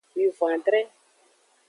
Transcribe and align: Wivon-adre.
Wivon-adre. 0.15 0.81